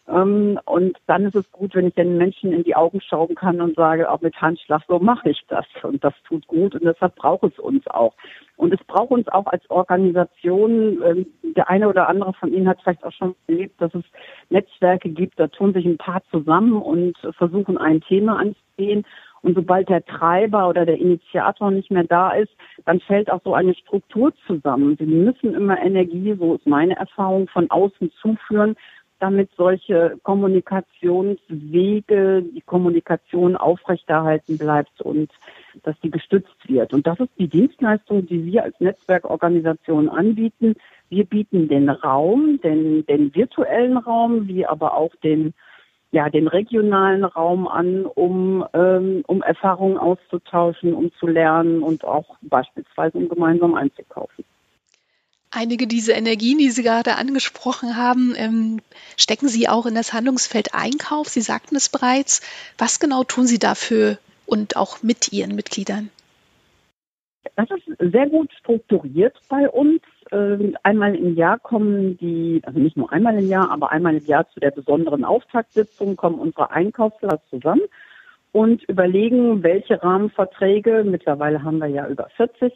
Ähm, 0.07 0.61
und 0.67 0.99
dann 1.07 1.25
ist 1.25 1.35
es 1.35 1.51
gut, 1.51 1.75
wenn 1.75 1.87
ich 1.87 1.95
den 1.95 2.19
Menschen 2.19 2.53
in 2.53 2.63
die 2.63 2.77
Augen 2.77 3.01
schauen 3.01 3.35
kann 3.35 3.63
und 3.63 3.75
sage, 3.75 4.11
auch 4.11 4.21
mit 4.21 4.37
Handschlag, 4.37 4.83
so 4.87 4.99
mache 4.99 5.31
ich 5.31 5.43
das. 5.49 5.65
Und 5.83 6.05
das 6.05 6.13
tut 6.29 6.47
gut 6.47 6.75
und 6.75 6.85
deshalb 6.85 7.17
braucht 7.17 7.45
es 7.45 7.59
uns 7.59 7.87
auch. 7.87 8.13
Und 8.57 8.75
es 8.75 8.85
braucht 8.87 9.13
uns 9.13 9.29
auch 9.29 9.47
als 9.47 9.69
Organisation. 9.71 11.03
Ähm, 11.03 11.27
der 11.57 11.71
eine 11.71 11.89
oder 11.89 12.11
andere 12.11 12.35
von 12.35 12.53
Ihnen 12.53 12.69
hat 12.69 12.79
vielleicht 12.83 13.03
auch 13.03 13.13
schon 13.13 13.35
erlebt, 13.49 13.81
dass 13.81 13.95
es 13.95 14.05
Netzwerke 14.51 15.09
gibt, 15.09 15.41
da 15.41 15.49
tun 15.49 15.73
sich 15.73 15.87
ein 15.87 15.97
paar 15.97 16.23
zusammen 16.31 16.83
und 16.83 17.17
versuchen 17.39 17.79
ein 17.79 18.03
Thema 18.03 18.39
anzugehen. 18.39 19.07
Und 19.47 19.55
sobald 19.55 19.89
der 19.89 20.05
Treiber 20.05 20.69
oder 20.69 20.85
der 20.85 20.99
Initiator 20.99 21.71
nicht 21.71 21.93
mehr 21.93 22.03
da 22.03 22.33
ist, 22.33 22.51
dann 22.85 22.99
fällt 22.99 23.31
auch 23.31 23.41
so 23.45 23.55
eine 23.55 23.77
Struktur 23.77 24.33
zusammen. 24.45 24.97
Sie 24.99 25.07
müssen 25.07 25.55
immer 25.55 25.81
Energie, 25.81 26.35
so 26.37 26.57
ist 26.57 26.67
meine 26.67 26.97
Erfahrung, 26.97 27.47
von 27.47 27.71
außen 27.71 28.11
zuführen, 28.21 28.75
damit 29.21 29.51
solche 29.57 30.19
Kommunikationswege, 30.25 32.43
die 32.43 32.61
Kommunikation 32.63 33.55
aufrechterhalten 33.55 34.59
bleibt 34.59 35.01
und 35.01 35.31
dass 35.85 35.95
die 36.01 36.11
gestützt 36.11 36.69
wird. 36.69 36.93
Und 36.93 37.07
das 37.07 37.21
ist 37.21 37.31
die 37.39 37.47
Dienstleistung, 37.47 38.27
die 38.27 38.45
wir 38.47 38.65
als 38.65 38.75
Netzwerkorganisation 38.81 40.09
anbieten. 40.09 40.75
Wir 41.09 41.25
bieten 41.25 41.69
den 41.69 41.89
Raum, 41.89 42.59
den, 42.65 43.07
den 43.07 43.33
virtuellen 43.33 43.97
Raum, 43.97 44.49
wie 44.49 44.67
aber 44.67 44.97
auch 44.97 45.15
den 45.23 45.55
ja, 46.13 46.31
den 46.31 46.49
regionalen 46.49 47.25
Raum 47.25 47.67
an, 47.69 48.07
um, 48.07 48.65
ähm, 48.73 49.23
um 49.27 49.43
Erfahrungen 49.43 49.99
auszutauschen, 49.99 50.95
um 50.95 51.13
zu 51.19 51.27
lernen 51.27 51.83
und 51.83 52.05
auch 52.05 52.37
beispielsweise 52.43 53.19
um 53.19 53.29
gemeinsam 53.29 53.75
einzukaufen. 53.75 54.45
Einige 55.51 55.87
dieser 55.87 56.15
Energien, 56.17 56.59
die 56.59 56.71
Sie 56.71 56.83
gerade 56.83 57.17
angesprochen 57.17 57.97
haben, 57.97 58.35
ähm, 58.37 58.81
stecken 59.17 59.49
Sie 59.49 59.69
auch 59.69 59.87
in 59.87 59.95
das 59.95 60.13
Handlungsfeld 60.13 60.75
Einkauf. 60.75 61.29
Sie 61.29 61.41
sagten 61.41 61.77
es 61.77 61.89
bereits. 61.89 62.43
Was 62.79 63.01
genau 63.01 63.25
tun 63.25 63.47
Sie 63.47 63.59
dafür 63.59 64.19
und 64.45 64.77
auch 64.77 65.03
mit 65.03 65.33
Ihren 65.33 65.55
Mitgliedern? 65.55 66.11
Das 67.55 67.69
ist 67.71 68.13
sehr 68.13 68.29
gut 68.29 68.53
strukturiert 68.59 69.37
bei 69.49 69.69
uns. 69.69 70.03
Ähm, 70.33 70.77
einmal 70.83 71.15
im 71.15 71.35
Jahr 71.37 71.59
kommen 71.59 72.17
die, 72.19 72.61
also 72.65 72.79
nicht 72.79 72.97
nur 72.97 73.13
einmal 73.13 73.39
im 73.39 73.49
Jahr, 73.49 73.71
aber 73.71 73.93
einmal 73.93 74.17
im 74.17 74.25
Jahr 74.25 74.49
zu 74.51 74.61
der 74.61 74.73
besonderen 74.73 75.25
Auftaktsitzung 75.25 76.17
kommen 76.17 76.39
unsere 76.39 76.71
Einkaufsler 76.71 77.41
zusammen 77.49 77.83
und 78.53 78.83
überlegen, 78.85 79.63
welche 79.63 80.03
Rahmenverträge, 80.03 81.05
mittlerweile 81.05 81.63
haben 81.63 81.79
wir 81.79 81.89
ja 81.89 82.09
über 82.09 82.29
40, 82.37 82.73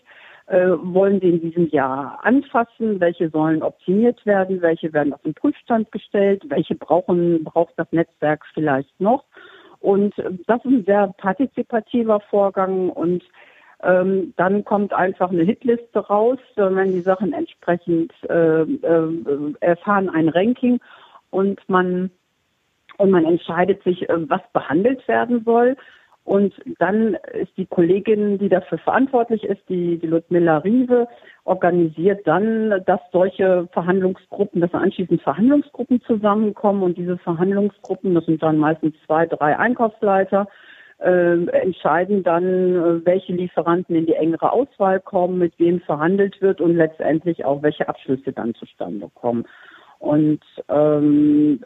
äh, 0.47 0.69
wollen 0.83 1.21
sie 1.21 1.31
in 1.31 1.41
diesem 1.41 1.69
Jahr 1.71 2.19
anfassen, 2.23 3.01
welche 3.01 3.31
sollen 3.31 3.63
optimiert 3.63 4.25
werden, 4.27 4.61
welche 4.63 4.93
werden 4.93 5.13
auf 5.13 5.23
den 5.23 5.35
Prüfstand 5.35 5.91
gestellt, 5.91 6.43
welche 6.49 6.75
brauchen, 6.75 7.45
braucht 7.45 7.75
das 7.77 7.91
Netzwerk 7.93 8.45
vielleicht 8.53 9.01
noch. 9.01 9.25
Und 9.79 10.19
äh, 10.19 10.31
das 10.47 10.59
ist 10.65 10.71
ein 10.71 10.85
sehr 10.85 11.15
partizipativer 11.17 12.21
Vorgang 12.29 12.91
und 12.91 13.23
ähm, 13.83 14.35
dann 14.37 14.65
kommt 14.65 14.93
einfach 14.93 15.31
eine 15.31 15.45
Hitliste 15.45 15.99
raus, 15.99 16.39
wenn 16.57 16.93
die 16.93 17.01
Sachen 17.01 17.33
entsprechend 17.33 18.13
äh, 18.29 18.63
äh, 18.63 19.55
erfahren 19.61 20.09
ein 20.09 20.29
Ranking 20.29 20.81
und 21.31 21.61
man 21.69 22.11
und 22.99 23.11
man 23.11 23.25
entscheidet 23.25 23.83
sich, 23.83 24.09
äh, 24.09 24.29
was 24.29 24.43
behandelt 24.53 25.07
werden 25.09 25.43
soll. 25.45 25.77
Und 26.25 26.53
dann 26.79 27.17
ist 27.33 27.57
die 27.57 27.65
Kollegin, 27.65 28.39
die 28.39 28.51
dafür 28.51 28.79
verantwortlich 28.79 29.43
ist, 29.43 29.63
die, 29.69 29.99
die 29.99 30.07
Ludmilla 30.07 30.59
Riese, 30.59 31.09
organisiert 31.45 32.27
dann, 32.27 32.85
dass 32.85 33.01
solche 33.11 33.69
Verhandlungsgruppen, 33.73 34.61
dass 34.61 34.75
anschließend 34.75 35.23
Verhandlungsgruppen 35.23 36.03
zusammenkommen 36.03 36.83
und 36.83 36.99
diese 36.99 37.17
Verhandlungsgruppen, 37.19 38.15
das 38.15 38.27
sind 38.27 38.43
dann 38.43 38.59
meistens 38.59 38.95
zwei, 39.07 39.27
drei 39.27 39.59
Einkaufsleiter, 39.59 40.47
äh, 41.03 41.47
entscheiden 41.51 42.23
dann, 42.23 42.45
äh, 42.45 43.07
welche 43.07 43.33
Lieferanten 43.33 43.97
in 43.97 44.07
die 44.07 44.15
engere 44.15 44.53
Auswahl 44.53 45.01
kommen, 45.01 45.39
mit 45.39 45.59
wem 45.59 45.81
verhandelt 45.81 46.41
wird 46.43 46.61
und 46.61 46.77
letztendlich 46.77 47.45
auch 47.45 47.63
welche 47.63 47.89
Abschlüsse 47.89 48.33
dann 48.33 48.55
zustande 48.55 49.11
kommen. 49.15 49.47
Und 49.99 50.41
ähm, 50.69 51.61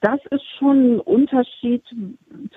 das 0.00 0.18
ist 0.30 0.44
schon 0.58 0.96
ein 0.96 1.00
Unterschied, 1.00 1.84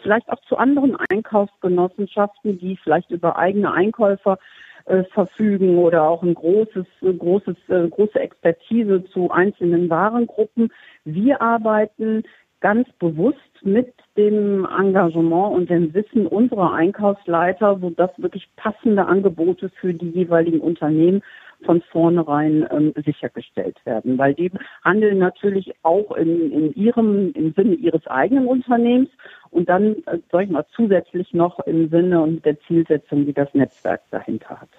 vielleicht 0.01 0.27
auch 0.29 0.41
zu 0.47 0.57
anderen 0.57 0.97
Einkaufsgenossenschaften, 1.11 2.57
die 2.57 2.75
vielleicht 2.77 3.11
über 3.11 3.37
eigene 3.37 3.71
Einkäufer 3.71 4.39
äh, 4.85 5.03
verfügen 5.13 5.77
oder 5.77 6.07
auch 6.07 6.23
ein 6.23 6.33
großes, 6.33 6.87
großes, 7.01 7.55
äh, 7.69 7.87
große 7.87 8.19
Expertise 8.19 9.03
zu 9.13 9.29
einzelnen 9.29 9.91
Warengruppen. 9.91 10.71
Wir 11.05 11.39
arbeiten 11.39 12.23
ganz 12.61 12.91
bewusst 12.93 13.37
mit 13.61 13.93
dem 14.17 14.65
Engagement 14.65 15.53
und 15.53 15.69
dem 15.69 15.93
Wissen 15.93 16.27
unserer 16.27 16.73
Einkaufsleiter, 16.73 17.79
sodass 17.79 18.11
wirklich 18.17 18.49
passende 18.55 19.05
Angebote 19.05 19.69
für 19.69 19.93
die 19.93 20.09
jeweiligen 20.09 20.59
Unternehmen 20.59 21.21
von 21.65 21.81
vornherein 21.91 22.67
ähm, 22.71 22.93
sichergestellt 23.05 23.77
werden, 23.85 24.17
weil 24.17 24.33
die 24.33 24.51
handeln 24.83 25.19
natürlich 25.19 25.73
auch 25.83 26.11
in, 26.15 26.51
in 26.51 26.73
ihrem, 26.73 27.31
im 27.33 27.53
Sinne 27.53 27.75
ihres 27.75 28.05
eigenen 28.07 28.47
Unternehmens 28.47 29.09
und 29.51 29.69
dann, 29.69 29.97
äh, 30.07 30.19
sag 30.31 30.45
ich 30.45 30.49
mal, 30.49 30.65
zusätzlich 30.75 31.33
noch 31.33 31.59
im 31.61 31.89
Sinne 31.89 32.21
und 32.21 32.43
der 32.45 32.59
Zielsetzung, 32.61 33.25
die 33.25 33.33
das 33.33 33.53
Netzwerk 33.53 34.01
dahinter 34.09 34.61
hat. 34.61 34.69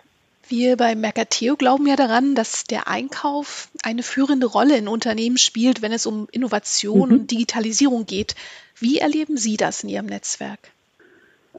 Wir 0.49 0.77
bei 0.77 0.95
Mercateo 0.95 1.57
glauben 1.57 1.87
ja 1.87 1.97
daran, 1.97 2.35
dass 2.35 2.65
der 2.65 2.89
Einkauf 2.89 3.69
eine 3.85 4.03
führende 4.03 4.47
Rolle 4.47 4.77
in 4.77 4.89
Unternehmen 4.89 5.39
spielt, 5.39 5.83
wenn 5.83 5.93
es 5.93 6.07
um 6.07 6.29
Innovation 6.31 7.09
mhm. 7.09 7.15
und 7.15 7.31
Digitalisierung 7.31 8.07
geht. 8.07 8.35
Wie 8.79 8.99
erleben 8.99 9.37
Sie 9.37 9.57
das 9.57 9.85
in 9.85 9.91
Ihrem 9.91 10.07
Netzwerk? 10.07 10.59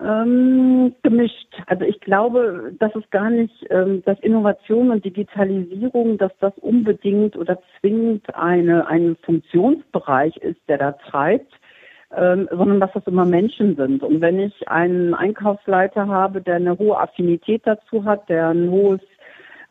Ähm, 0.02 0.96
gemischt. 1.04 1.48
Also 1.68 1.86
ich 1.86 2.00
glaube, 2.00 2.74
dass 2.80 2.96
es 2.96 3.08
gar 3.12 3.30
nicht, 3.30 3.54
ähm, 3.70 4.02
dass 4.06 4.20
Innovation 4.22 4.90
und 4.90 5.06
Digitalisierung, 5.06 6.18
dass 6.18 6.32
das 6.40 6.54
unbedingt 6.58 7.36
oder 7.36 7.62
zwingend 7.80 8.34
eine, 8.36 8.88
ein 8.88 9.16
Funktionsbereich 9.22 10.38
ist, 10.38 10.60
der 10.68 10.80
da 10.80 10.92
treibt, 10.94 11.54
ähm, 12.16 12.48
sondern 12.52 12.80
dass 12.80 12.92
das 12.94 13.08
immer 13.08 13.26
Menschen 13.26 13.76
sind. 13.76 14.04
Und 14.04 14.22
wenn 14.22 14.40
ich 14.40 14.68
einen 14.68 15.14
Einkaufsleiter 15.14 16.08
habe, 16.08 16.42
der 16.42 16.56
eine 16.56 16.78
hohe 16.78 17.00
Affinität 17.00 17.62
dazu 17.66 18.06
hat, 18.06 18.30
der 18.30 18.50
ein 18.50 18.70
hohes 18.70 19.02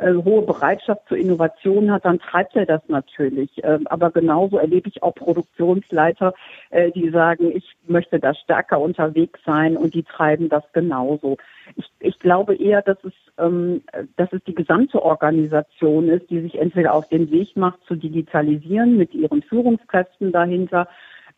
äh, 0.03 0.15
hohe 0.15 0.43
Bereitschaft 0.43 1.03
zur 1.07 1.17
Innovation 1.17 1.93
hat, 1.93 2.05
dann 2.05 2.19
treibt 2.19 2.57
er 2.57 2.67
das 2.67 2.83
natürlich. 2.89 3.63
Äh, 3.63 3.79
aber 3.85 4.11
genauso 4.11 4.59
erlebe 4.59 4.89
ich 4.89 5.03
auch 5.03 5.15
Produktionsleiter, 5.15 6.35
äh, 6.71 6.91
die 6.91 7.11
sagen, 7.11 7.53
ich 7.55 7.77
möchte 7.87 8.19
da 8.19 8.35
stärker 8.35 8.81
unterwegs 8.81 9.39
sein 9.47 9.77
und 9.77 9.95
die 9.95 10.03
treiben 10.03 10.49
das 10.49 10.65
genauso. 10.73 11.37
Ich, 11.77 11.87
ich 12.01 12.19
glaube 12.19 12.57
eher, 12.57 12.83
dass 12.83 12.99
es, 13.05 13.13
ähm, 13.39 13.83
dass 14.17 14.33
es 14.33 14.43
die 14.45 14.55
gesamte 14.55 15.03
Organisation 15.03 16.09
ist, 16.09 16.31
die 16.31 16.41
sich 16.41 16.59
entweder 16.59 16.95
auf 16.95 17.09
den 17.09 17.31
Weg 17.31 17.57
macht 17.57 17.79
zu 17.87 17.95
digitalisieren 17.95 18.97
mit 18.97 19.15
ihren 19.15 19.43
Führungskräften 19.43 20.33
dahinter 20.33 20.89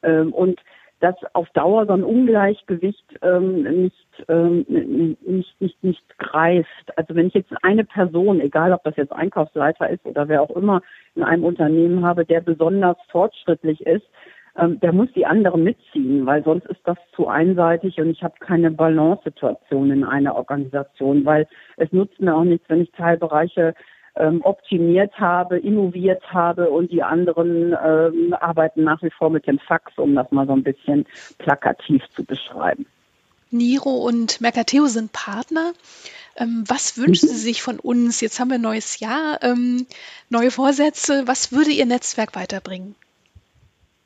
ähm, 0.03 0.33
und 0.33 0.61
dass 1.05 1.17
auf 1.35 1.51
Dauer 1.51 1.85
so 1.85 1.93
ein 1.93 2.03
Ungleichgewicht 2.03 3.05
ähm, 3.21 3.83
nicht, 3.83 4.25
ähm, 4.29 4.65
nicht, 4.67 5.61
nicht, 5.61 5.85
nicht 5.85 6.19
greift. 6.19 6.97
Also 6.97 7.15
wenn 7.15 7.27
ich 7.27 7.35
jetzt 7.35 7.53
eine 7.63 7.85
Person, 7.85 8.41
egal 8.41 8.73
ob 8.73 8.83
das 8.85 8.97
jetzt 8.97 9.13
Einkaufsleiter 9.13 9.91
ist 9.91 10.07
oder 10.07 10.29
wer 10.29 10.41
auch 10.41 10.57
immer 10.57 10.81
in 11.15 11.23
einem 11.23 11.45
Unternehmen 11.45 12.07
habe, 12.07 12.25
der 12.25 12.41
besonders 12.41 12.97
fortschrittlich 13.11 13.83
ist, 13.83 14.07
ähm, 14.57 14.81
der 14.81 14.95
muss 14.95 15.13
die 15.15 15.27
anderen 15.27 15.63
mitziehen, 15.63 16.25
weil 16.25 16.43
sonst 16.43 16.65
ist 16.69 16.81
das 16.85 16.97
zu 17.15 17.29
einseitig 17.29 18.01
und 18.01 18.09
ich 18.09 18.23
habe 18.23 18.37
keine 18.41 18.71
Balance-Situation 18.71 19.91
in 19.91 20.05
einer 20.05 20.35
Organisation, 20.37 21.27
weil 21.27 21.47
es 21.77 21.93
nutzt 21.93 22.19
mir 22.19 22.35
auch 22.35 22.45
nichts, 22.45 22.67
wenn 22.71 22.81
ich 22.81 22.93
Teilbereiche 22.93 23.75
ähm, 24.17 24.41
optimiert 24.43 25.19
habe, 25.19 25.59
innoviert 25.59 26.23
habe 26.33 26.71
und 26.71 26.91
die 26.93 27.03
anderen 27.03 27.77
ähm, 27.85 28.35
arbeiten 28.39 28.85
nach 28.85 29.03
wie 29.03 29.11
vor 29.11 29.31
mit 29.31 29.47
dem 29.47 29.59
Fax, 29.59 29.97
um 29.99 30.15
das 30.15 30.31
mal 30.31 30.47
so 30.47 30.53
ein 30.53 30.63
bisschen 30.63 31.07
plakativ 31.39 32.03
zu 32.11 32.25
beschreiben. 32.25 32.87
Niro 33.51 33.91
und 33.91 34.41
Mercateo 34.41 34.87
sind 34.87 35.13
Partner. 35.13 35.73
Ähm, 36.37 36.65
was 36.67 36.99
wünschen 36.99 37.29
Sie 37.29 37.37
sich 37.37 37.63
von 37.63 37.79
uns? 37.79 38.21
Jetzt 38.21 38.41
haben 38.41 38.49
wir 38.49 38.57
ein 38.57 38.63
neues 38.63 38.99
Jahr, 38.99 39.39
ähm, 39.43 39.87
neue 40.29 40.51
Vorsätze. 40.51 41.27
Was 41.27 41.53
würde 41.53 41.71
Ihr 41.71 41.87
Netzwerk 41.87 42.35
weiterbringen? 42.35 42.97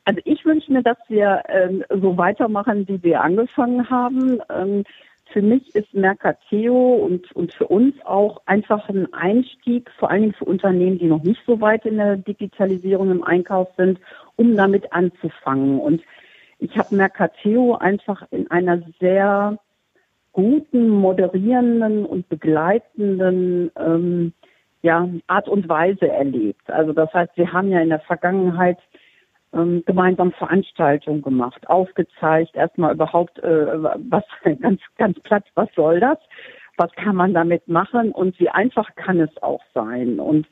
Also 0.04 0.20
ich 0.24 0.44
wünsche 0.44 0.72
mir, 0.72 0.82
dass 0.82 0.98
wir 1.08 1.42
ähm, 1.48 1.84
so 1.90 2.16
weitermachen, 2.16 2.88
wie 2.88 3.02
wir 3.02 3.20
angefangen 3.20 3.90
haben. 3.90 4.40
Ähm, 4.50 4.84
für 5.32 5.42
mich 5.42 5.74
ist 5.74 5.92
Mercateo 5.94 6.94
und, 6.94 7.30
und 7.32 7.52
für 7.52 7.66
uns 7.66 7.94
auch 8.04 8.40
einfach 8.46 8.88
ein 8.88 9.12
Einstieg, 9.12 9.90
vor 9.98 10.10
allen 10.10 10.22
Dingen 10.22 10.34
für 10.34 10.44
Unternehmen, 10.44 10.98
die 10.98 11.06
noch 11.06 11.22
nicht 11.22 11.40
so 11.46 11.60
weit 11.60 11.84
in 11.86 11.96
der 11.96 12.16
Digitalisierung 12.16 13.10
im 13.10 13.24
Einkauf 13.24 13.68
sind, 13.76 13.98
um 14.36 14.56
damit 14.56 14.92
anzufangen. 14.92 15.80
Und 15.80 16.02
ich 16.58 16.76
habe 16.76 16.94
Mercateo 16.94 17.76
einfach 17.76 18.22
in 18.30 18.50
einer 18.50 18.82
sehr 19.00 19.58
guten, 20.32 20.88
moderierenden 20.88 22.06
und 22.06 22.28
begleitenden 22.28 23.70
ähm, 23.76 24.32
ja, 24.82 25.08
Art 25.26 25.48
und 25.48 25.68
Weise 25.68 26.08
erlebt. 26.08 26.70
Also 26.70 26.92
das 26.92 27.12
heißt, 27.12 27.32
wir 27.36 27.52
haben 27.52 27.70
ja 27.70 27.80
in 27.80 27.88
der 27.88 28.00
Vergangenheit 28.00 28.78
ähm, 29.52 29.82
gemeinsam 29.86 30.32
Veranstaltungen 30.32 31.22
gemacht, 31.22 31.68
aufgezeigt, 31.68 32.54
erstmal 32.54 32.94
überhaupt, 32.94 33.38
äh, 33.40 33.66
was 34.10 34.24
ganz, 34.60 34.80
ganz 34.96 35.18
platt, 35.20 35.44
was 35.54 35.68
soll 35.74 36.00
das? 36.00 36.18
Was 36.76 36.92
kann 36.92 37.16
man 37.16 37.34
damit 37.34 37.66
machen 37.66 38.12
und 38.12 38.38
wie 38.38 38.48
einfach 38.50 38.94
kann 38.94 39.18
es 39.20 39.42
auch 39.42 39.62
sein? 39.74 40.20
Und 40.20 40.46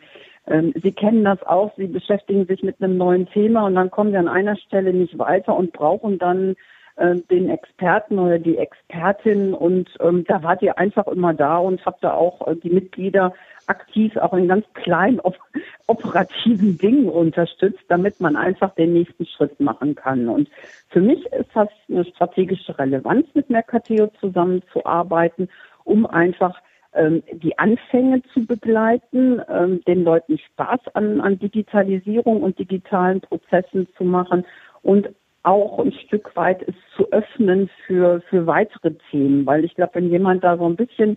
ähm, 0.48 0.72
Sie 0.82 0.92
kennen 0.92 1.24
das 1.24 1.42
auch, 1.44 1.72
Sie 1.76 1.86
beschäftigen 1.86 2.46
sich 2.46 2.62
mit 2.62 2.82
einem 2.82 2.96
neuen 2.96 3.26
Thema 3.26 3.66
und 3.66 3.74
dann 3.74 3.90
kommen 3.90 4.10
Sie 4.10 4.16
an 4.16 4.28
einer 4.28 4.56
Stelle 4.56 4.92
nicht 4.92 5.18
weiter 5.18 5.56
und 5.56 5.72
brauchen 5.72 6.18
dann 6.18 6.56
äh, 6.96 7.16
den 7.30 7.50
Experten 7.50 8.18
oder 8.18 8.38
die 8.38 8.56
Expertin 8.56 9.52
und 9.54 9.88
ähm, 10.00 10.24
da 10.26 10.42
wart 10.42 10.62
ihr 10.62 10.78
einfach 10.78 11.06
immer 11.08 11.34
da 11.34 11.58
und 11.58 11.84
habt 11.84 12.02
da 12.02 12.14
auch 12.14 12.46
äh, 12.46 12.56
die 12.56 12.70
Mitglieder 12.70 13.34
aktiv 13.66 14.16
auch 14.16 14.32
in 14.34 14.48
ganz 14.48 14.64
kleinen 14.74 15.20
op 15.20 15.36
operativen 15.88 16.78
Dingen 16.78 17.08
unterstützt, 17.08 17.84
damit 17.88 18.20
man 18.20 18.36
einfach 18.36 18.74
den 18.74 18.92
nächsten 18.92 19.24
Schritt 19.26 19.60
machen 19.60 19.94
kann. 19.94 20.28
Und 20.28 20.48
für 20.88 21.00
mich 21.00 21.24
ist 21.26 21.50
das 21.54 21.68
eine 21.88 22.04
strategische 22.04 22.76
Relevanz, 22.76 23.26
mit 23.34 23.50
Mercateo 23.50 24.08
zusammenzuarbeiten, 24.20 25.48
um 25.84 26.04
einfach 26.06 26.60
ähm, 26.96 27.22
die 27.32 27.58
Anfänge 27.58 28.22
zu 28.32 28.44
begleiten, 28.46 29.40
ähm, 29.48 29.80
den 29.86 30.02
Leuten 30.02 30.38
Spaß 30.38 30.80
an, 30.94 31.20
an 31.20 31.38
Digitalisierung 31.38 32.42
und 32.42 32.58
digitalen 32.58 33.20
Prozessen 33.20 33.86
zu 33.96 34.04
machen 34.04 34.44
und 34.82 35.10
auch 35.42 35.78
ein 35.78 35.92
Stück 35.92 36.34
weit 36.34 36.62
es 36.66 36.74
zu 36.96 37.10
öffnen 37.12 37.70
für, 37.86 38.20
für 38.28 38.46
weitere 38.46 38.94
Themen, 39.10 39.46
weil 39.46 39.64
ich 39.64 39.74
glaube, 39.76 39.94
wenn 39.94 40.10
jemand 40.10 40.42
da 40.42 40.56
so 40.56 40.66
ein 40.66 40.74
bisschen 40.74 41.16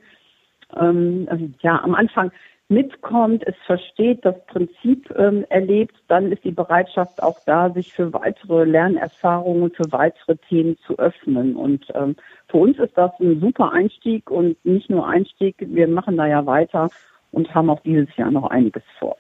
ähm, 0.76 1.28
also, 1.30 1.50
ja 1.62 1.82
am 1.82 1.96
Anfang 1.96 2.32
mitkommt, 2.70 3.44
es 3.48 3.56
versteht, 3.66 4.24
das 4.24 4.36
Prinzip 4.46 5.12
ähm, 5.18 5.44
erlebt, 5.50 5.96
dann 6.08 6.32
ist 6.32 6.44
die 6.44 6.52
Bereitschaft 6.52 7.22
auch 7.22 7.40
da, 7.46 7.72
sich 7.72 7.94
für 7.94 8.14
weitere 8.14 8.64
Lernerfahrungen, 8.64 9.72
für 9.72 9.92
weitere 9.92 10.38
Themen 10.38 10.78
zu 10.86 10.98
öffnen. 11.00 11.56
Und 11.56 11.86
ähm, 11.96 12.16
für 12.48 12.58
uns 12.58 12.78
ist 12.78 12.96
das 12.96 13.12
ein 13.20 13.40
super 13.40 13.72
Einstieg 13.72 14.30
und 14.30 14.64
nicht 14.64 14.90
nur 14.90 15.08
Einstieg, 15.08 15.56
wir 15.60 15.88
machen 15.88 16.16
da 16.16 16.28
ja 16.28 16.46
weiter 16.46 16.90
und 17.32 17.54
haben 17.56 17.72
auch 17.72 17.82
dieses 17.82 18.16
Jahr 18.18 18.30
noch 18.30 18.50
einiges 18.50 18.84
vor. 19.00 19.18